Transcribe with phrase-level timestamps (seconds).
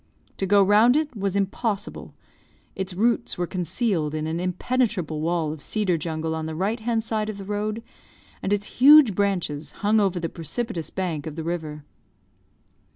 [0.37, 2.15] To go round it was impossible;
[2.75, 7.03] its roots were concealed in an impenetrable wall of cedar jungle on the right hand
[7.03, 7.83] side of the road,
[8.41, 11.83] and its huge branches hung over the precipitous bank of the river.